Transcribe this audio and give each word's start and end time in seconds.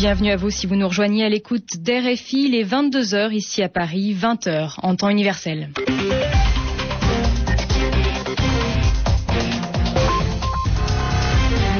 Bienvenue 0.00 0.30
à 0.30 0.36
vous 0.36 0.48
si 0.48 0.66
vous 0.66 0.76
nous 0.76 0.88
rejoignez 0.88 1.26
à 1.26 1.28
l'écoute 1.28 1.76
d'RFI, 1.76 2.48
les 2.48 2.64
22h 2.64 3.34
ici 3.34 3.62
à 3.62 3.68
Paris, 3.68 4.16
20h 4.18 4.76
en 4.82 4.96
temps 4.96 5.10
universel. 5.10 5.68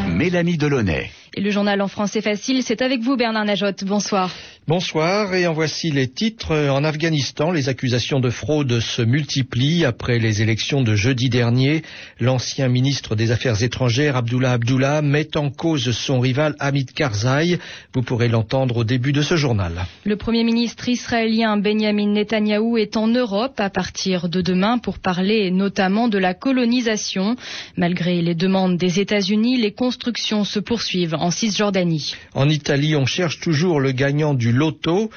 Mélanie 0.07 0.59
Delaunay. 0.59 1.11
Et 1.35 1.41
le 1.41 1.51
journal 1.51 1.81
en 1.81 1.89
français 1.89 2.21
facile, 2.21 2.63
c'est 2.63 2.83
avec 2.83 3.01
vous 3.01 3.17
Bernard 3.17 3.47
Najotte. 3.47 3.85
Bonsoir. 3.85 4.31
Bonsoir 4.71 5.35
et 5.35 5.49
en 5.49 5.53
voici 5.53 5.91
les 5.91 6.07
titres. 6.07 6.57
En 6.69 6.85
Afghanistan, 6.85 7.51
les 7.51 7.69
accusations 7.69 8.21
de 8.21 8.31
fraude 8.31 8.79
se 8.79 9.03
multiplient 9.03 9.85
après 9.85 10.21
les 10.21 10.43
élections 10.43 10.83
de 10.83 10.95
jeudi 10.95 11.29
dernier. 11.29 11.83
L'ancien 12.21 12.69
ministre 12.69 13.17
des 13.17 13.33
Affaires 13.33 13.65
étrangères, 13.65 14.15
Abdullah 14.15 14.53
Abdullah, 14.53 15.03
met 15.03 15.37
en 15.37 15.51
cause 15.51 15.91
son 15.91 16.21
rival 16.21 16.55
Hamid 16.61 16.93
Karzai. 16.93 17.59
Vous 17.95 18.03
pourrez 18.03 18.29
l'entendre 18.29 18.77
au 18.77 18.85
début 18.85 19.13
de 19.13 19.23
ce 19.23 19.35
journal. 19.35 19.73
Le 20.05 20.15
Premier 20.15 20.45
ministre 20.45 20.89
israélien 20.89 21.57
Benjamin 21.57 22.13
Netanyahou 22.13 22.79
est 22.79 22.97
en 22.97 23.09
Europe 23.09 23.59
à 23.59 23.71
partir 23.71 24.29
de 24.29 24.41
demain 24.41 24.79
pour 24.79 25.01
parler 25.01 25.51
notamment 25.51 26.07
de 26.07 26.19
la 26.19 26.33
colonisation. 26.33 27.35
Malgré 27.77 28.23
les 28.23 28.37
demandes 28.37 28.77
des 28.77 29.01
États-Unis, 29.01 29.57
les 29.57 29.73
constructions 29.73 30.45
se 30.45 30.61
poursuivent 30.61 31.17
en 31.17 31.33
Cisjordanie. 31.33 32.15
En 32.35 32.49
Italie, 32.49 32.95
on 32.95 33.05
cherche 33.05 33.41
toujours 33.41 33.81
le 33.81 33.91
gagnant 33.91 34.33
du 34.33 34.60
loto. 34.61 35.11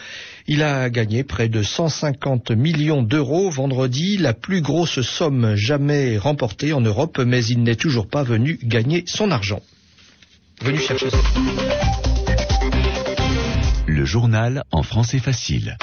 Il 0.47 0.63
a 0.63 0.89
gagné 0.89 1.23
près 1.23 1.49
de 1.49 1.61
150 1.61 2.52
millions 2.52 3.03
d'euros 3.03 3.49
vendredi, 3.49 4.17
la 4.17 4.33
plus 4.33 4.61
grosse 4.61 5.02
somme 5.02 5.55
jamais 5.55 6.17
remportée 6.17 6.73
en 6.73 6.81
Europe, 6.81 7.19
mais 7.19 7.45
il 7.45 7.61
n'est 7.63 7.75
toujours 7.75 8.08
pas 8.08 8.23
venu 8.23 8.58
gagner 8.63 9.03
son 9.05 9.31
argent. 9.31 9.61
Venu 10.61 10.80
chercher 10.80 11.09
ça. 11.09 11.17
Le 13.85 14.05
journal 14.05 14.63
en 14.72 14.81
français 14.81 15.19
facile. 15.19 15.78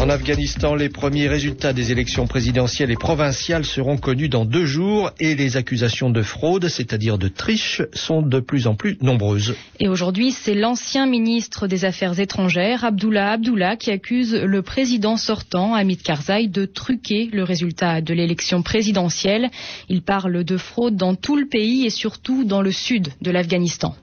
En 0.00 0.10
Afghanistan, 0.10 0.76
les 0.76 0.88
premiers 0.88 1.26
résultats 1.26 1.72
des 1.72 1.90
élections 1.90 2.28
présidentielles 2.28 2.92
et 2.92 2.96
provinciales 2.96 3.64
seront 3.64 3.96
connus 3.96 4.28
dans 4.28 4.44
deux 4.44 4.64
jours 4.64 5.10
et 5.18 5.34
les 5.34 5.56
accusations 5.56 6.08
de 6.08 6.22
fraude, 6.22 6.68
c'est-à-dire 6.68 7.18
de 7.18 7.26
triche, 7.26 7.82
sont 7.92 8.22
de 8.22 8.38
plus 8.38 8.68
en 8.68 8.76
plus 8.76 8.96
nombreuses. 9.00 9.56
Et 9.80 9.88
aujourd'hui, 9.88 10.30
c'est 10.30 10.54
l'ancien 10.54 11.06
ministre 11.06 11.66
des 11.66 11.84
Affaires 11.84 12.20
étrangères, 12.20 12.84
Abdullah 12.84 13.32
Abdullah, 13.32 13.74
qui 13.76 13.90
accuse 13.90 14.34
le 14.34 14.62
président 14.62 15.16
sortant, 15.16 15.74
Hamid 15.74 16.00
Karzai, 16.00 16.46
de 16.46 16.64
truquer 16.64 17.28
le 17.32 17.42
résultat 17.42 18.00
de 18.00 18.14
l'élection 18.14 18.62
présidentielle. 18.62 19.50
Il 19.88 20.02
parle 20.02 20.44
de 20.44 20.56
fraude 20.56 20.94
dans 20.94 21.16
tout 21.16 21.36
le 21.36 21.48
pays 21.48 21.84
et 21.84 21.90
surtout 21.90 22.44
dans 22.44 22.62
le 22.62 22.70
sud 22.70 23.08
de 23.20 23.32
l'Afghanistan. 23.32 23.96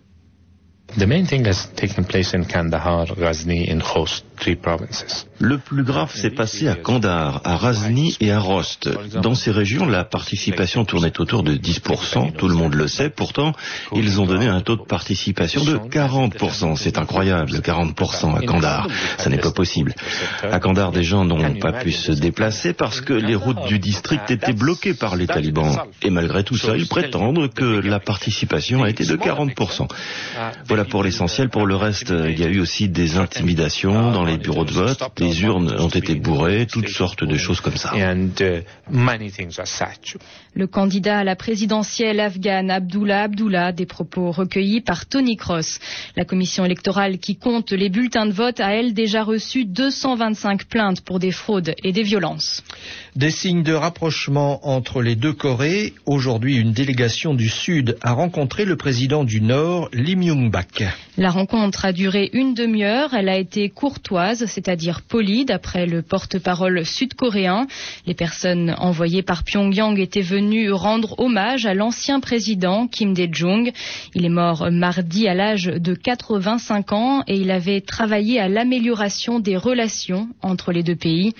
Le 5.39 5.57
plus 5.57 5.83
grave 5.83 6.15
s'est 6.15 6.29
passé 6.29 6.67
à 6.69 6.75
Kandahar, 6.75 7.41
à 7.43 7.57
Razni 7.57 8.15
et 8.21 8.31
à 8.31 8.39
Rost. 8.39 8.89
Dans 9.21 9.35
ces 9.35 9.51
régions, 9.51 9.85
la 9.85 10.05
participation 10.05 10.85
tournait 10.85 11.19
autour 11.19 11.43
de 11.43 11.53
10%, 11.55 12.33
tout 12.33 12.47
le 12.47 12.55
monde 12.55 12.75
le 12.75 12.87
sait. 12.87 13.09
Pourtant, 13.09 13.51
ils 13.93 14.21
ont 14.21 14.25
donné 14.25 14.47
un 14.47 14.61
taux 14.61 14.77
de 14.77 14.83
participation 14.83 15.65
de 15.65 15.77
40%. 15.77 16.77
C'est 16.77 16.97
incroyable, 16.97 17.51
40% 17.57 18.37
à 18.37 18.41
Kandahar. 18.45 18.87
Ça 19.17 19.29
n'est 19.29 19.37
pas 19.37 19.51
possible. 19.51 19.95
À 20.43 20.59
Kandahar, 20.59 20.91
des 20.91 21.03
gens 21.03 21.25
n'ont 21.25 21.55
pas 21.55 21.73
pu 21.73 21.91
se 21.91 22.13
déplacer 22.13 22.71
parce 22.73 23.01
que 23.01 23.13
les 23.13 23.35
routes 23.35 23.65
du 23.67 23.79
district 23.79 24.31
étaient 24.31 24.53
bloquées 24.53 24.93
par 24.93 25.17
les 25.17 25.27
talibans. 25.27 25.75
Et 26.03 26.09
malgré 26.09 26.43
tout 26.43 26.57
ça, 26.57 26.77
ils 26.77 26.87
prétendent 26.87 27.51
que 27.53 27.65
la 27.65 27.99
participation 27.99 28.83
a 28.83 28.89
été 28.89 29.03
de 29.03 29.17
40%. 29.17 29.87
Voilà 30.75 30.89
pour 30.89 31.03
l'essentiel. 31.05 31.47
Pour 31.47 31.65
le 31.65 31.77
reste, 31.77 32.09
il 32.09 32.37
y 32.37 32.43
a 32.43 32.47
eu 32.49 32.59
aussi 32.59 32.89
des 32.89 33.15
intimidations 33.15 34.11
dans 34.11 34.25
les 34.25 34.37
bureaux 34.37 34.65
de 34.65 34.73
vote. 34.73 35.01
Les 35.19 35.41
urnes 35.41 35.73
ont 35.79 35.87
été 35.87 36.15
bourrées, 36.15 36.67
toutes 36.69 36.89
sortes 36.89 37.23
de 37.23 37.37
choses 37.37 37.61
comme 37.61 37.77
ça. 37.77 37.93
Le 40.53 40.67
candidat 40.67 41.19
à 41.19 41.23
la 41.23 41.37
présidentielle 41.37 42.19
afghane 42.19 42.69
Abdullah 42.69 43.21
Abdullah, 43.23 43.71
des 43.71 43.85
propos 43.85 44.31
recueillis 44.31 44.81
par 44.81 45.05
Tony 45.05 45.37
Cross. 45.37 45.79
La 46.17 46.25
commission 46.25 46.65
électorale 46.65 47.19
qui 47.19 47.37
compte 47.37 47.71
les 47.71 47.87
bulletins 47.87 48.25
de 48.25 48.33
vote 48.33 48.59
a 48.59 48.73
elle 48.75 48.93
déjà 48.93 49.23
reçu 49.23 49.63
225 49.63 50.65
plaintes 50.65 50.99
pour 51.05 51.19
des 51.19 51.31
fraudes 51.31 51.73
et 51.85 51.93
des 51.93 52.03
violences. 52.03 52.63
Des 53.15 53.31
signes 53.31 53.63
de 53.63 53.73
rapprochement 53.73 54.67
entre 54.67 55.01
les 55.01 55.15
deux 55.15 55.31
Corées. 55.31 55.93
Aujourd'hui, 56.05 56.57
une 56.57 56.73
délégation 56.73 57.33
du 57.33 57.47
Sud 57.47 57.97
a 58.01 58.11
rencontré 58.11 58.65
le 58.65 58.75
président 58.75 59.23
du 59.23 59.39
Nord, 59.41 59.89
Lim 59.93 60.19
Myung-bak. 60.19 60.83
La 61.17 61.29
rencontre 61.29 61.85
a 61.85 61.93
duré 61.93 62.29
une 62.33 62.53
demi-heure. 62.53 63.13
Elle 63.13 63.29
a 63.29 63.37
été 63.37 63.69
courtoise, 63.69 64.45
c'est-à-dire 64.47 65.01
polie, 65.01 65.45
d'après 65.45 65.85
le 65.85 66.01
porte-parole 66.01 66.85
sud-coréen. 66.85 67.67
Les 68.05 68.13
personnes 68.13 68.75
envoyées 68.77 69.23
par 69.23 69.43
Pyongyang 69.43 69.97
étaient 69.97 70.21
venues 70.21 70.71
rendre 70.73 71.17
hommage 71.19 71.65
à 71.65 71.73
l'ancien 71.73 72.19
président 72.19 72.87
Kim 72.87 73.13
Dae-jung. 73.13 73.71
Il 74.13 74.25
est 74.25 74.29
mort 74.29 74.69
mardi 74.71 75.27
à 75.27 75.33
l'âge 75.33 75.65
de 75.65 75.93
85 75.93 76.91
ans 76.91 77.23
et 77.27 77.35
il 77.35 77.49
avait 77.49 77.81
travaillé 77.81 78.39
à 78.39 78.49
l'amélioration 78.49 79.39
des 79.39 79.55
relations 79.55 80.27
entre 80.41 80.71
les 80.71 80.83
deux 80.83 80.95
pays. 80.95 81.33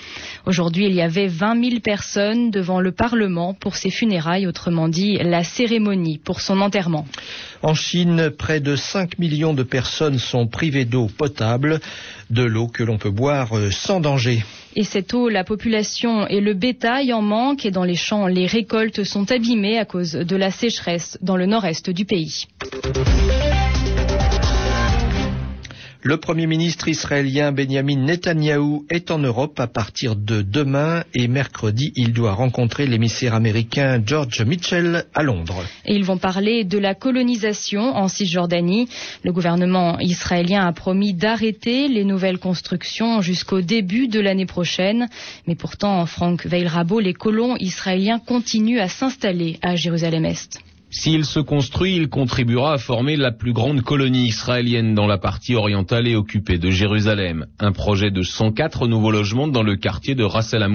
Aujourd'hui, 0.46 0.86
il 0.86 0.94
y 0.94 1.02
avait 1.02 1.28
20 1.36 1.70
000 1.70 1.80
personnes 1.82 2.50
devant 2.50 2.80
le 2.80 2.92
Parlement 2.92 3.54
pour 3.54 3.76
ses 3.76 3.90
funérailles, 3.90 4.48
autrement 4.48 4.88
dit 4.88 5.18
la 5.18 5.44
cérémonie 5.44 6.18
pour 6.18 6.40
son 6.40 6.62
enterrement. 6.62 7.06
En 7.62 7.74
Chine, 7.74 8.32
près 8.38 8.60
de 8.60 8.76
5 8.76 9.20
millions 9.20 9.54
de 9.54 9.64
personnes 9.64 10.18
sont 10.18 10.48
privées 10.48 10.86
d'eau 10.86 11.08
potable, 11.08 11.80
de 12.30 12.44
l'eau 12.44 12.68
que 12.68 12.84
l'on 12.84 12.98
peut 12.98 13.12
boire 13.12 13.50
sans 13.72 14.00
danger. 14.00 14.44
Et 14.78 14.84
cette 14.84 15.14
eau, 15.14 15.30
la 15.30 15.44
population 15.44 16.28
et 16.28 16.42
le 16.42 16.54
bétail 16.54 17.14
en 17.14 17.22
manquent 17.22 17.66
et 17.66 17.72
dans 17.72 17.86
les 17.86 17.96
champs, 17.96 18.28
les 18.28 18.46
récoltes 18.46 19.04
sont 19.04 19.32
abîmées 19.32 19.78
à 19.78 19.86
cause 19.86 20.12
de 20.14 20.36
la 20.36 20.52
sécheresse 20.52 21.18
dans 21.22 21.38
le 21.38 21.46
nord-est 21.46 21.90
du 21.90 22.06
pays. 22.06 22.46
Le 26.08 26.18
Premier 26.18 26.46
ministre 26.46 26.88
israélien 26.88 27.52
Benjamin 27.52 27.96
Netanyahou 27.96 28.86
est 28.92 29.10
en 29.10 29.18
Europe 29.18 29.60
à 29.60 29.66
partir 29.66 30.16
de 30.16 30.44
demain 30.44 31.04
et 31.16 31.28
mercredi, 31.28 31.94
il 31.96 32.14
doit 32.14 32.34
rencontrer 32.36 32.86
l'émissaire 32.86 33.34
américain 33.34 34.00
George 34.06 34.44
Mitchell 34.44 35.06
à 35.16 35.24
Londres. 35.24 35.66
Ils 35.88 36.04
vont 36.04 36.20
parler 36.20 36.64
de 36.64 36.78
la 36.78 36.94
colonisation 36.94 37.96
en 37.96 38.08
Cisjordanie. 38.08 38.88
Le 39.24 39.34
gouvernement 39.34 39.98
israélien 39.98 40.68
a 40.68 40.74
promis 40.74 41.16
d'arrêter 41.16 41.88
les 41.88 42.04
nouvelles 42.04 42.38
constructions 42.38 43.22
jusqu'au 43.22 43.62
début 43.62 44.08
de 44.08 44.20
l'année 44.20 44.46
prochaine. 44.46 45.08
Mais 45.48 45.56
pourtant, 45.56 46.06
Franck 46.06 46.46
Veil-Rabo, 46.46 47.00
les 47.00 47.16
colons 47.16 47.56
israéliens 47.58 48.20
continuent 48.20 48.80
à 48.80 48.90
s'installer 48.90 49.58
à 49.64 49.76
Jérusalem-Est. 49.76 50.62
S'il 50.98 51.26
se 51.26 51.42
construit, 51.42 51.98
il 51.98 52.08
contribuera 52.08 52.74
à 52.74 52.78
former 52.78 53.18
la 53.18 53.34
plus 53.34 53.52
grande 53.52 53.82
colonie 53.82 54.28
israélienne 54.28 54.96
dans 54.96 55.08
la 55.08 55.18
partie 55.18 55.54
orientale 55.54 56.08
et 56.08 56.16
occupée 56.16 56.58
de 56.58 56.70
Jérusalem. 56.72 57.48
Un 57.60 57.74
projet 57.74 58.12
de 58.12 58.22
104 58.22 58.88
nouveaux 58.88 59.12
logements 59.12 59.50
dans 59.50 59.62
le 59.62 59.76
quartier 59.76 60.16
de 60.16 60.24
Ras 60.24 60.54
El 60.54 60.66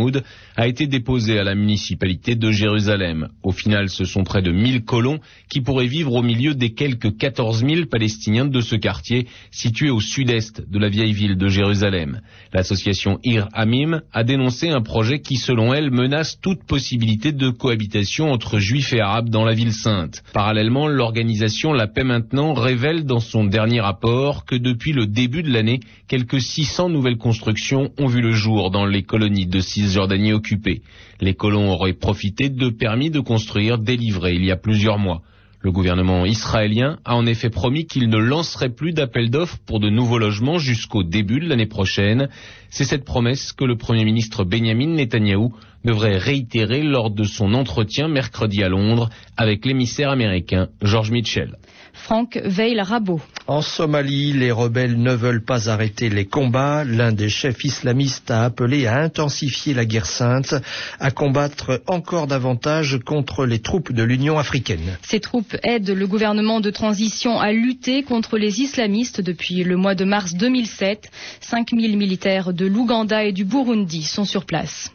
a 0.56 0.68
été 0.68 0.86
déposé 0.86 1.38
à 1.38 1.42
la 1.42 1.54
municipalité 1.54 2.34
de 2.34 2.50
Jérusalem. 2.50 3.28
Au 3.42 3.50
final, 3.50 3.88
ce 3.88 4.04
sont 4.04 4.22
près 4.22 4.42
de 4.42 4.52
1000 4.52 4.84
colons 4.84 5.20
qui 5.48 5.62
pourraient 5.62 5.86
vivre 5.86 6.12
au 6.12 6.22
milieu 6.22 6.54
des 6.54 6.74
quelques 6.74 7.16
14 7.16 7.64
000 7.64 7.86
Palestiniens 7.86 8.44
de 8.44 8.60
ce 8.60 8.76
quartier 8.76 9.26
situé 9.50 9.88
au 9.88 10.00
sud-est 10.00 10.70
de 10.70 10.78
la 10.78 10.90
vieille 10.90 11.14
ville 11.14 11.38
de 11.38 11.48
Jérusalem. 11.48 12.20
L'association 12.52 13.18
Ir 13.24 13.48
Hamim 13.54 14.02
a 14.12 14.22
dénoncé 14.22 14.68
un 14.68 14.82
projet 14.82 15.20
qui, 15.20 15.36
selon 15.36 15.72
elle, 15.72 15.90
menace 15.90 16.38
toute 16.42 16.62
possibilité 16.64 17.32
de 17.32 17.48
cohabitation 17.48 18.30
entre 18.30 18.58
juifs 18.58 18.92
et 18.92 19.00
arabes 19.00 19.30
dans 19.30 19.46
la 19.46 19.54
ville 19.54 19.72
sainte. 19.72 20.09
Parallèlement, 20.32 20.88
l'organisation 20.88 21.72
La 21.72 21.86
Paix 21.86 22.04
Maintenant 22.04 22.54
révèle 22.54 23.04
dans 23.04 23.20
son 23.20 23.44
dernier 23.44 23.80
rapport 23.80 24.44
que 24.44 24.56
depuis 24.56 24.92
le 24.92 25.06
début 25.06 25.42
de 25.42 25.52
l'année, 25.52 25.80
quelques 26.08 26.40
600 26.40 26.88
nouvelles 26.88 27.18
constructions 27.18 27.90
ont 27.98 28.06
vu 28.06 28.20
le 28.20 28.32
jour 28.32 28.70
dans 28.70 28.86
les 28.86 29.02
colonies 29.02 29.46
de 29.46 29.60
Cisjordanie 29.60 30.32
occupées. 30.32 30.82
Les 31.20 31.34
colons 31.34 31.70
auraient 31.70 31.92
profité 31.92 32.48
de 32.48 32.70
permis 32.70 33.10
de 33.10 33.20
construire 33.20 33.78
délivrés 33.78 34.34
il 34.34 34.44
y 34.44 34.50
a 34.50 34.56
plusieurs 34.56 34.98
mois. 34.98 35.22
Le 35.62 35.72
gouvernement 35.72 36.24
israélien 36.24 36.98
a 37.04 37.14
en 37.14 37.26
effet 37.26 37.50
promis 37.50 37.84
qu'il 37.84 38.08
ne 38.08 38.16
lancerait 38.16 38.70
plus 38.70 38.92
d'appel 38.92 39.28
d'offres 39.28 39.58
pour 39.66 39.78
de 39.78 39.90
nouveaux 39.90 40.18
logements 40.18 40.58
jusqu'au 40.58 41.02
début 41.02 41.38
de 41.38 41.46
l'année 41.46 41.66
prochaine. 41.66 42.30
C'est 42.70 42.84
cette 42.84 43.04
promesse 43.04 43.52
que 43.52 43.64
le 43.64 43.76
Premier 43.76 44.06
ministre 44.06 44.44
Benjamin 44.44 44.94
Netanyahou 44.94 45.52
devrait 45.84 46.18
réitérer 46.18 46.82
lors 46.82 47.10
de 47.10 47.24
son 47.24 47.54
entretien 47.54 48.08
mercredi 48.08 48.62
à 48.62 48.68
Londres 48.68 49.10
avec 49.36 49.64
l'émissaire 49.64 50.10
américain 50.10 50.68
George 50.82 51.10
Mitchell. 51.10 51.56
Franck 51.92 52.40
Veil-Rabot. 52.44 53.20
En 53.46 53.62
Somalie, 53.62 54.32
les 54.32 54.52
rebelles 54.52 55.00
ne 55.00 55.12
veulent 55.12 55.44
pas 55.44 55.68
arrêter 55.68 56.08
les 56.08 56.24
combats. 56.24 56.84
L'un 56.84 57.12
des 57.12 57.28
chefs 57.28 57.64
islamistes 57.64 58.30
a 58.30 58.44
appelé 58.44 58.86
à 58.86 59.00
intensifier 59.00 59.74
la 59.74 59.84
guerre 59.84 60.06
sainte, 60.06 60.54
à 60.98 61.10
combattre 61.10 61.82
encore 61.86 62.26
davantage 62.26 62.98
contre 63.04 63.44
les 63.44 63.58
troupes 63.60 63.92
de 63.92 64.02
l'Union 64.02 64.38
africaine. 64.38 64.96
Ces 65.02 65.20
troupes 65.20 65.56
aident 65.62 65.90
le 65.90 66.06
gouvernement 66.06 66.60
de 66.60 66.70
transition 66.70 67.38
à 67.40 67.52
lutter 67.52 68.02
contre 68.02 68.38
les 68.38 68.60
islamistes 68.60 69.20
depuis 69.20 69.62
le 69.64 69.76
mois 69.76 69.94
de 69.94 70.04
mars 70.04 70.34
2007. 70.34 71.10
5000 71.40 71.96
militaires 71.96 72.52
de 72.52 72.66
l'Ouganda 72.66 73.24
et 73.24 73.32
du 73.32 73.44
Burundi 73.44 74.02
sont 74.02 74.24
sur 74.24 74.46
place. 74.46 74.92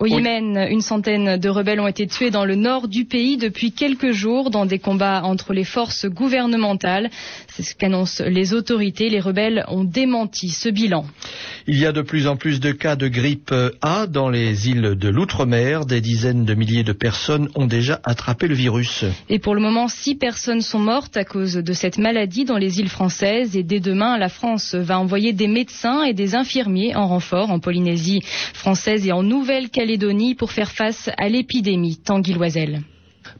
Au 0.00 0.06
Yémen, 0.06 0.56
une 0.70 0.80
centaine 0.80 1.36
de 1.36 1.48
rebelles 1.50 1.78
ont 1.78 1.86
été 1.86 2.06
tués 2.06 2.30
dans 2.30 2.46
le 2.46 2.54
nord 2.54 2.88
du 2.88 3.04
pays 3.04 3.36
depuis 3.36 3.70
quelques 3.70 4.12
jours 4.12 4.48
dans 4.48 4.64
des 4.64 4.78
combats 4.78 5.20
entre 5.24 5.52
les 5.52 5.64
forces 5.64 6.06
gouvernementales. 6.06 7.10
C'est 7.48 7.62
ce 7.62 7.74
qu'annoncent 7.74 8.24
les 8.24 8.54
autorités. 8.54 9.10
Les 9.10 9.20
rebelles 9.20 9.62
ont 9.68 9.84
démenti 9.84 10.48
ce 10.48 10.70
bilan. 10.70 11.04
Il 11.66 11.78
y 11.78 11.84
a 11.84 11.92
de 11.92 12.00
plus 12.00 12.28
en 12.28 12.36
plus 12.36 12.60
de 12.60 12.72
cas 12.72 12.96
de 12.96 13.08
grippe 13.08 13.54
A 13.82 14.06
dans 14.06 14.30
les 14.30 14.70
îles 14.70 14.94
de 14.96 15.08
l'outre-mer. 15.10 15.84
Des 15.84 16.00
dizaines 16.00 16.46
de 16.46 16.54
milliers 16.54 16.82
de 16.82 16.94
personnes 16.94 17.50
ont 17.54 17.66
déjà 17.66 18.00
attrapé 18.02 18.48
le 18.48 18.54
virus. 18.54 19.04
Et 19.28 19.38
pour 19.38 19.54
le 19.54 19.60
moment, 19.60 19.86
six 19.86 20.14
personnes 20.14 20.62
sont 20.62 20.78
mortes 20.78 21.18
à 21.18 21.26
cause 21.26 21.56
de 21.56 21.72
cette 21.74 21.98
maladie 21.98 22.46
dans 22.46 22.56
les 22.56 22.80
îles 22.80 22.88
françaises. 22.88 23.54
Et 23.54 23.62
dès 23.62 23.80
demain, 23.80 24.16
la 24.16 24.30
France 24.30 24.74
va 24.74 24.98
envoyer 24.98 25.34
des 25.34 25.46
médecins 25.46 26.04
et 26.04 26.14
des 26.14 26.34
infirmiers 26.34 26.96
en 26.96 27.06
renfort 27.06 27.50
en 27.50 27.58
Polynésie 27.58 28.22
française 28.54 29.06
et 29.06 29.12
en 29.12 29.22
Nouvelle-Calédonie 29.22 29.89
pour 30.34 30.52
faire 30.52 30.72
face 30.72 31.10
à 31.16 31.28
l'épidémie. 31.28 31.96
Tanguy 31.96 32.34
Loisel. 32.34 32.82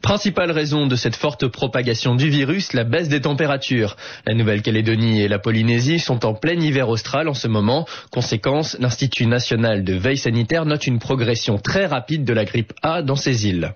Principale 0.01 0.49
raison 0.49 0.87
de 0.87 0.95
cette 0.95 1.15
forte 1.15 1.47
propagation 1.47 2.15
du 2.15 2.27
virus, 2.27 2.73
la 2.73 2.83
baisse 2.83 3.07
des 3.07 3.21
températures. 3.21 3.97
La 4.25 4.33
Nouvelle-Calédonie 4.33 5.21
et 5.21 5.27
la 5.27 5.37
Polynésie 5.37 5.99
sont 5.99 6.25
en 6.25 6.33
plein 6.33 6.59
hiver 6.59 6.89
austral 6.89 7.29
en 7.29 7.35
ce 7.35 7.47
moment. 7.47 7.85
Conséquence, 8.09 8.75
l'Institut 8.79 9.27
national 9.27 9.83
de 9.83 9.93
veille 9.93 10.17
sanitaire 10.17 10.65
note 10.65 10.87
une 10.87 10.97
progression 10.97 11.59
très 11.59 11.85
rapide 11.85 12.23
de 12.23 12.33
la 12.33 12.45
grippe 12.45 12.73
A 12.81 13.03
dans 13.03 13.15
ces 13.15 13.47
îles. 13.47 13.73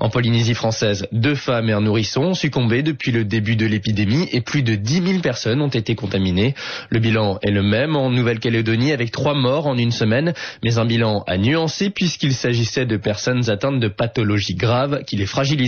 En 0.00 0.08
Polynésie 0.08 0.54
française, 0.54 1.08
deux 1.12 1.34
femmes 1.34 1.68
et 1.68 1.74
un 1.74 1.82
nourrisson 1.82 2.22
ont 2.22 2.34
succombé 2.34 2.82
depuis 2.82 3.12
le 3.12 3.26
début 3.26 3.56
de 3.56 3.66
l'épidémie 3.66 4.28
et 4.32 4.40
plus 4.40 4.62
de 4.62 4.76
10 4.76 5.02
000 5.06 5.18
personnes 5.20 5.60
ont 5.60 5.68
été 5.68 5.94
contaminées. 5.94 6.54
Le 6.88 7.00
bilan 7.00 7.38
est 7.42 7.50
le 7.50 7.62
même 7.62 7.96
en 7.96 8.08
Nouvelle-Calédonie 8.08 8.92
avec 8.92 9.10
trois 9.10 9.34
morts 9.34 9.66
en 9.66 9.76
une 9.76 9.92
semaine, 9.92 10.32
mais 10.64 10.78
un 10.78 10.86
bilan 10.86 11.22
à 11.26 11.36
nuancer 11.36 11.90
puisqu'il 11.90 12.32
s'agissait 12.32 12.86
de 12.86 12.96
personnes 12.96 13.50
atteintes 13.50 13.78
de 13.78 13.88
pathologies 13.88 14.54
graves 14.54 15.02
qui 15.04 15.16
les 15.16 15.26
fragilisent 15.26 15.65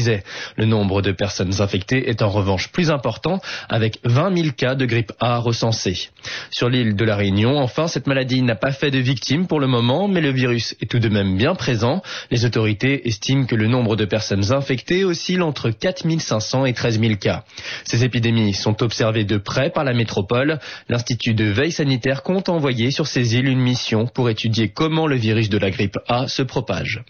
le 0.57 0.65
nombre 0.65 1.03
de 1.03 1.13
personnes 1.13 1.61
infectées 1.61 2.09
est 2.09 2.23
en 2.23 2.29
revanche 2.29 2.71
plus 2.71 2.91
important, 2.91 3.41
avec 3.69 3.99
20 4.05 4.37
000 4.37 4.49
cas 4.57 4.75
de 4.75 4.87
grippe 4.87 5.13
A 5.21 5.39
recensés. 5.39 6.11
Sur 6.51 6.69
l'île 6.69 6.97
de 6.97 7.05
la 7.05 7.17
Réunion, 7.17 7.59
enfin, 7.59 7.89
cette 7.89 8.07
maladie 8.07 8.43
n'a 8.43 8.55
pas 8.55 8.73
fait 8.73 8.91
de 8.91 8.99
victimes 8.99 9.47
pour 9.47 9.61
le 9.61 9.67
moment, 9.67 10.09
mais 10.09 10.21
le 10.21 10.31
virus 10.31 10.77
est 10.81 10.91
tout 10.91 10.99
de 10.99 11.09
même 11.09 11.37
bien 11.37 11.55
présent. 11.55 12.03
Les 12.31 12.45
autorités 12.45 13.09
estiment 13.09 13.47
que 13.47 13.57
le 13.57 13.67
nombre 13.67 13.97
de 13.97 14.05
personnes 14.05 14.53
infectées 14.53 15.05
oscille 15.05 15.43
entre 15.43 15.71
4 15.71 16.05
500 16.19 16.67
et 16.67 16.73
13 16.73 17.01
000 17.01 17.15
cas. 17.17 17.45
Ces 17.85 18.05
épidémies 18.05 18.55
sont 18.55 18.83
observées 18.83 19.25
de 19.25 19.39
près 19.39 19.71
par 19.71 19.85
la 19.85 19.95
métropole. 19.95 20.59
L'Institut 20.89 21.35
de 21.35 21.45
veille 21.45 21.73
sanitaire 21.73 22.23
compte 22.23 22.49
envoyer 22.49 22.91
sur 22.91 23.07
ces 23.07 23.37
îles 23.37 23.49
une 23.49 23.61
mission 23.61 24.07
pour 24.07 24.31
étudier 24.31 24.69
comment 24.69 25.07
le 25.07 25.17
virus 25.17 25.49
de 25.49 25.59
la 25.59 25.71
grippe 25.71 25.99
A 26.09 26.29
se 26.29 26.43
propage. 26.43 27.03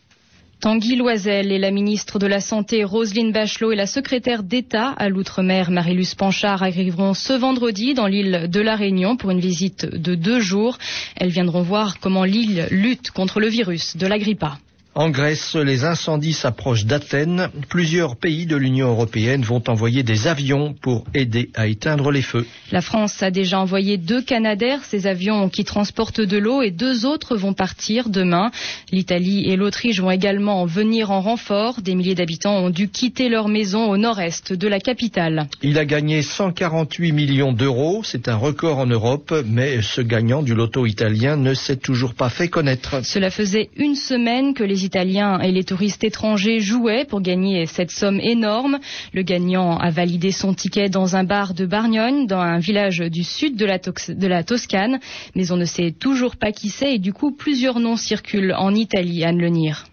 Tanguy 0.61 0.97
Loisel 0.97 1.53
et 1.53 1.59
la 1.59 1.71
ministre 1.71 2.19
de 2.19 2.27
la 2.27 2.41
Santé 2.41 2.83
Roselyne 2.83 3.31
Bachelot 3.31 3.71
et 3.71 3.77
la 3.77 3.87
secrétaire 3.87 4.43
d'État 4.43 4.89
à 4.89 5.09
l'outre-mer 5.09 5.71
Marilus 5.71 6.17
Panchard 6.17 6.65
arriveront 6.65 7.15
ce 7.15 7.33
vendredi 7.33 7.95
dans 7.95 8.09
l'île 8.09 8.49
de 8.51 8.61
la 8.61 8.75
Réunion 8.75 9.17
pour 9.17 9.31
une 9.31 9.39
visite 9.39 9.87
de 9.87 10.17
deux 10.17 10.41
jours. 10.41 10.77
Elles 11.15 11.31
viendront 11.31 11.63
voir 11.63 12.01
comment 12.01 12.25
l'île 12.25 12.67
lutte 12.73 13.13
contre 13.13 13.39
le 13.39 13.47
virus 13.47 13.97
de 13.97 14.09
la 14.09 14.19
grippe 14.19 14.43
A. 14.43 14.59
En 14.99 15.11
Grèce, 15.11 15.55
les 15.55 15.85
incendies 15.85 16.33
s'approchent 16.33 16.85
d'Athènes. 16.85 17.51
Plusieurs 17.69 18.17
pays 18.17 18.47
de 18.47 18.57
l'Union 18.57 18.89
européenne 18.89 19.43
vont 19.43 19.63
envoyer 19.69 20.03
des 20.03 20.27
avions 20.27 20.75
pour 20.75 21.05
aider 21.15 21.51
à 21.55 21.69
éteindre 21.69 22.11
les 22.11 22.21
feux. 22.21 22.45
La 22.73 22.81
France 22.83 23.23
a 23.23 23.31
déjà 23.31 23.61
envoyé 23.61 23.97
deux 23.97 24.21
Canadaires, 24.21 24.83
ces 24.83 25.07
avions 25.07 25.51
qui 25.51 25.63
transportent 25.63 26.21
de 26.21 26.37
l'eau, 26.37 26.63
et 26.63 26.73
deux 26.73 27.07
autres 27.07 27.37
vont 27.37 27.53
partir 27.53 28.09
demain. 28.09 28.51
L'Italie 28.91 29.49
et 29.49 29.55
l'Autriche 29.55 30.01
vont 30.01 30.11
également 30.11 30.67
venir 30.67 31.13
en 31.13 31.21
renfort. 31.21 31.81
Des 31.81 31.95
milliers 31.95 32.17
d'habitants 32.17 32.57
ont 32.59 32.71
dû 32.71 32.89
quitter 32.89 33.29
leur 33.29 33.47
maison 33.47 33.89
au 33.89 33.97
nord-est 33.99 34.53
de 34.53 34.67
la 34.67 34.81
capitale. 34.81 35.47
Il 35.63 35.79
a 35.79 35.85
gagné 35.85 36.23
148 36.23 37.13
millions 37.13 37.53
d'euros. 37.53 38.03
C'est 38.03 38.27
un 38.27 38.35
record 38.35 38.79
en 38.79 38.87
Europe, 38.87 39.33
mais 39.47 39.81
ce 39.81 40.01
gagnant 40.01 40.43
du 40.43 40.57
loto 40.57 40.87
italien 40.87 41.37
ne 41.37 41.55
s'est 41.55 41.77
toujours 41.77 42.15
pas 42.15 42.31
fait 42.31 42.49
connaître. 42.49 42.97
Cela 43.05 43.31
faisait 43.31 43.71
une 43.77 43.95
semaine 43.95 44.55
que 44.55 44.65
les 44.65 44.88
Italiens 44.89 45.39
et 45.41 45.53
les 45.53 45.65
touristes 45.65 46.03
étrangers 46.03 46.61
jouaient 46.61 47.05
pour 47.05 47.21
gagner 47.21 47.67
cette 47.67 47.91
somme 47.91 48.21
énorme. 48.21 48.79
Le 49.13 49.23
gagnant 49.23 49.77
a 49.77 49.91
validé 49.91 50.31
son 50.33 50.55
ticket 50.55 50.89
dans 50.89 51.15
un 51.15 51.25
bar 51.25 51.53
de 51.53 51.67
Bargnone, 51.67 52.27
dans 52.27 52.41
un 52.41 52.59
village 52.59 53.01
du 53.01 53.23
sud 53.23 53.55
de 53.57 53.67
la, 53.67 53.79
de 53.79 54.27
la 54.27 54.45
Toscane, 54.45 54.99
mais 55.35 55.53
on 55.53 55.59
ne 55.59 55.67
sait 55.67 55.91
toujours 55.93 56.37
pas 56.37 56.53
qui 56.53 56.71
c'est 56.71 56.95
et 56.95 56.99
du 56.99 57.13
coup 57.13 57.33
plusieurs 57.33 57.81
noms 57.81 57.97
circulent 57.97 58.55
en 58.57 58.75
Italie, 58.75 59.25
Anne 59.25 59.43
Lenir. 59.43 59.85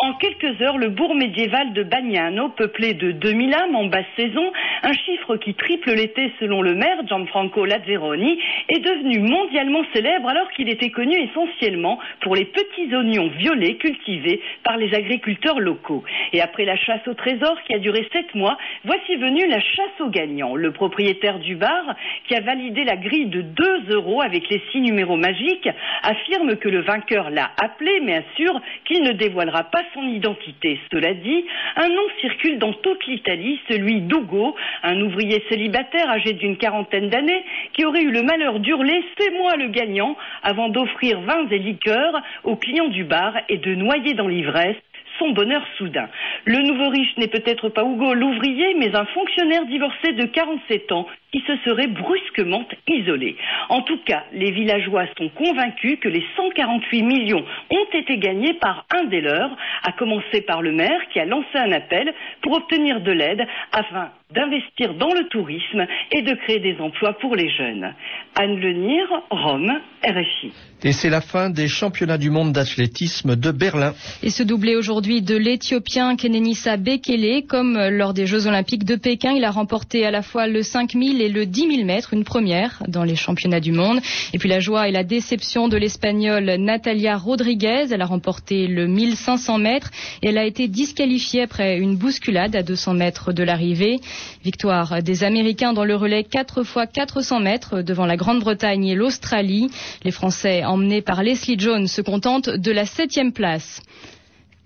En 0.00 0.14
quelques 0.14 0.62
heures, 0.62 0.78
le 0.78 0.90
bourg 0.90 1.16
médiéval 1.16 1.72
de 1.72 1.82
Bagnano, 1.82 2.50
peuplé 2.50 2.94
de 2.94 3.10
2000 3.10 3.52
âmes 3.52 3.74
en 3.74 3.86
basse 3.86 4.06
saison, 4.16 4.52
un 4.84 4.92
chiffre 4.92 5.36
qui 5.38 5.54
triple 5.54 5.90
l'été 5.90 6.32
selon 6.38 6.62
le 6.62 6.76
maire 6.76 7.04
Gianfranco 7.04 7.64
Lazzeroni, 7.64 8.38
est 8.68 8.78
devenu 8.78 9.18
mondialement 9.18 9.82
célèbre 9.92 10.28
alors 10.28 10.48
qu'il 10.52 10.68
était 10.68 10.90
connu 10.90 11.16
essentiellement 11.16 11.98
pour 12.20 12.36
les 12.36 12.44
petits 12.44 12.94
oignons 12.94 13.26
violets 13.38 13.74
cultivés 13.74 14.40
par 14.62 14.76
les 14.76 14.94
agriculteurs 14.94 15.58
locaux. 15.58 16.04
Et 16.32 16.40
après 16.40 16.64
la 16.64 16.76
chasse 16.76 17.06
au 17.08 17.14
trésor 17.14 17.60
qui 17.66 17.74
a 17.74 17.80
duré 17.80 18.08
sept 18.12 18.32
mois, 18.36 18.56
voici 18.84 19.16
venue 19.16 19.48
la 19.48 19.60
chasse 19.60 20.00
aux 20.00 20.10
gagnants. 20.10 20.54
Le 20.54 20.70
propriétaire 20.70 21.40
du 21.40 21.56
bar, 21.56 21.96
qui 22.28 22.36
a 22.36 22.40
validé 22.40 22.84
la 22.84 22.96
grille 22.96 23.30
de 23.30 23.40
2 23.42 23.90
euros 23.90 24.22
avec 24.22 24.48
les 24.48 24.62
six 24.70 24.80
numéros 24.80 25.16
magiques, 25.16 25.68
affirme 26.04 26.54
que 26.54 26.68
le 26.68 26.82
vainqueur 26.82 27.30
l'a 27.30 27.50
appelé 27.60 27.98
mais 28.04 28.14
assure 28.14 28.60
qu'il 28.84 29.02
ne 29.02 29.10
dévoilera 29.10 29.64
pas 29.64 29.82
son 29.94 30.06
identité. 30.06 30.78
Cela 30.92 31.14
dit, 31.14 31.44
un 31.76 31.88
nom 31.88 32.06
circule 32.20 32.58
dans 32.58 32.72
toute 32.72 33.06
l'Italie, 33.06 33.60
celui 33.68 34.00
d'Ugo, 34.00 34.54
un 34.82 35.00
ouvrier 35.00 35.44
célibataire 35.48 36.10
âgé 36.10 36.32
d'une 36.32 36.56
quarantaine 36.56 37.08
d'années 37.08 37.44
qui 37.72 37.84
aurait 37.84 38.02
eu 38.02 38.10
le 38.10 38.22
malheur 38.22 38.60
d'hurler 38.60 39.04
C'est 39.18 39.30
moi 39.30 39.56
le 39.56 39.68
gagnant 39.68 40.16
avant 40.42 40.68
d'offrir 40.68 41.20
vins 41.20 41.48
et 41.50 41.58
liqueurs 41.58 42.20
aux 42.44 42.56
clients 42.56 42.88
du 42.88 43.04
bar 43.04 43.34
et 43.48 43.58
de 43.58 43.74
noyer 43.74 44.14
dans 44.14 44.28
l'ivresse 44.28 44.76
son 45.18 45.30
bonheur 45.30 45.62
soudain. 45.76 46.08
Le 46.44 46.60
nouveau 46.62 46.88
riche 46.88 47.16
n'est 47.16 47.28
peut-être 47.28 47.68
pas 47.68 47.82
Hugo 47.82 48.14
l'ouvrier, 48.14 48.74
mais 48.74 48.94
un 48.94 49.04
fonctionnaire 49.06 49.66
divorcé 49.66 50.12
de 50.12 50.24
47 50.24 50.92
ans 50.92 51.06
qui 51.32 51.42
se 51.46 51.56
serait 51.64 51.88
brusquement 51.88 52.66
isolé. 52.86 53.36
En 53.68 53.82
tout 53.82 53.98
cas, 54.04 54.24
les 54.32 54.50
villageois 54.50 55.04
sont 55.18 55.28
convaincus 55.30 55.98
que 56.00 56.08
les 56.08 56.24
148 56.36 57.02
millions 57.02 57.44
ont 57.70 57.98
été 57.98 58.18
gagnés 58.18 58.54
par 58.54 58.86
un 58.94 59.04
des 59.04 59.20
leurs, 59.20 59.54
à 59.82 59.92
commencer 59.92 60.40
par 60.46 60.62
le 60.62 60.72
maire 60.72 61.00
qui 61.12 61.20
a 61.20 61.26
lancé 61.26 61.48
un 61.54 61.72
appel 61.72 62.12
pour 62.40 62.52
obtenir 62.52 63.00
de 63.02 63.12
l'aide 63.12 63.46
afin 63.72 64.10
d'investir 64.34 64.94
dans 64.94 65.12
le 65.14 65.26
tourisme 65.28 65.86
et 66.12 66.22
de 66.22 66.34
créer 66.34 66.60
des 66.60 66.76
emplois 66.80 67.14
pour 67.14 67.34
les 67.34 67.50
jeunes. 67.50 67.94
Anne 68.34 68.60
Lenir, 68.60 69.06
Rome, 69.30 69.72
RFI. 70.04 70.52
Et 70.84 70.92
c'est 70.92 71.08
la 71.08 71.22
fin 71.22 71.50
des 71.50 71.66
championnats 71.66 72.18
du 72.18 72.30
monde 72.30 72.52
d'athlétisme 72.52 73.36
de 73.36 73.50
Berlin. 73.50 73.94
Et 74.22 74.30
ce 74.30 74.42
doublé 74.42 74.76
aujourd'hui 74.76 75.22
de 75.22 75.36
l'Éthiopien 75.36 76.14
Kenenisa 76.16 76.76
Bekele, 76.76 77.46
comme 77.48 77.78
lors 77.88 78.12
des 78.12 78.26
Jeux 78.26 78.46
Olympiques 78.46 78.84
de 78.84 78.96
Pékin, 78.96 79.32
il 79.32 79.44
a 79.44 79.50
remporté 79.50 80.04
à 80.04 80.10
la 80.10 80.22
fois 80.22 80.46
le 80.46 80.62
5000 80.62 81.17
et 81.20 81.28
le 81.28 81.46
10 81.46 81.76
000 81.76 81.84
mètres, 81.84 82.12
une 82.12 82.24
première 82.24 82.82
dans 82.88 83.04
les 83.04 83.16
championnats 83.16 83.60
du 83.60 83.72
monde. 83.72 84.00
Et 84.32 84.38
puis 84.38 84.48
la 84.48 84.60
joie 84.60 84.88
et 84.88 84.92
la 84.92 85.04
déception 85.04 85.68
de 85.68 85.76
l'Espagnole 85.76 86.56
Natalia 86.58 87.16
Rodriguez, 87.16 87.86
elle 87.90 88.02
a 88.02 88.06
remporté 88.06 88.66
le 88.66 88.86
1500 88.86 89.58
mètres 89.58 89.90
et 90.22 90.28
elle 90.28 90.38
a 90.38 90.44
été 90.44 90.68
disqualifiée 90.68 91.42
après 91.42 91.78
une 91.78 91.96
bousculade 91.96 92.56
à 92.56 92.62
200 92.62 92.94
mètres 92.94 93.32
de 93.32 93.42
l'arrivée. 93.42 94.00
Victoire 94.44 95.02
des 95.02 95.24
Américains 95.24 95.72
dans 95.72 95.84
le 95.84 95.96
relais 95.96 96.24
4 96.24 96.62
x 96.62 96.78
400 96.92 97.40
mètres 97.40 97.82
devant 97.82 98.06
la 98.06 98.16
Grande-Bretagne 98.16 98.86
et 98.86 98.94
l'Australie. 98.94 99.70
Les 100.04 100.10
Français 100.10 100.64
emmenés 100.64 101.02
par 101.02 101.22
Leslie 101.22 101.58
Jones 101.58 101.88
se 101.88 102.02
contentent 102.02 102.50
de 102.50 102.72
la 102.72 102.86
septième 102.86 103.32
place. 103.32 103.82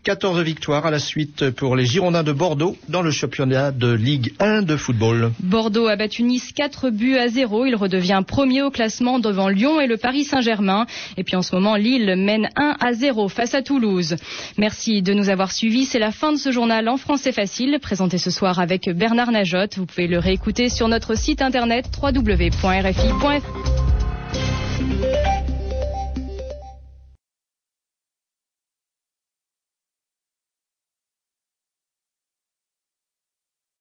14 0.05 0.41
victoires 0.41 0.85
à 0.85 0.91
la 0.91 0.99
suite 0.99 1.51
pour 1.51 1.77
les 1.77 1.87
Girondins 1.87 2.25
de 2.25 2.33
Bordeaux 2.33 2.77
dans 2.89 3.03
le 3.03 3.13
championnat 3.13 3.71
de 3.71 3.93
Ligue 3.93 4.33
1 4.41 4.63
de 4.63 4.77
football. 4.77 5.33
Bordeaux 5.41 5.87
a 5.87 5.95
battu 5.95 6.25
Nice 6.25 6.53
4 6.53 6.91
buts 6.91 7.17
à 7.17 7.29
0. 7.29 7.67
Il 7.67 7.77
redevient 7.77 8.23
premier 8.27 8.63
au 8.63 8.71
classement 8.71 9.21
devant 9.21 9.49
Lyon 9.49 9.81
et 9.81 9.87
le 9.87 9.97
Paris 9.97 10.25
Saint-Germain. 10.25 10.87
Et 11.17 11.23
puis 11.23 11.37
en 11.37 11.43
ce 11.43 11.55
moment, 11.55 11.77
Lille 11.77 12.17
mène 12.17 12.49
1 12.57 12.77
à 12.81 12.93
0 12.93 13.29
face 13.29 13.55
à 13.55 13.63
Toulouse. 13.63 14.17
Merci 14.59 15.03
de 15.03 15.15
nous 15.15 15.29
avoir 15.29 15.53
suivis. 15.53 15.85
C'est 15.85 16.01
la 16.01 16.11
fin 16.11 16.33
de 16.33 16.39
ce 16.39 16.51
journal 16.51 16.89
en 16.89 16.97
français 16.97 17.33
facile, 17.33 17.79
présenté 17.81 18.19
ce 18.19 18.31
soir 18.31 18.59
avec 18.59 18.91
Bernard 18.91 19.31
Najotte. 19.31 19.79
Vous 19.79 19.87
pouvez 19.87 20.09
le 20.09 20.19
réécouter 20.19 20.69
sur 20.69 20.89
notre 20.89 21.17
site 21.17 21.43
internet 21.43 21.87
www.rfi.fr. 22.03 23.82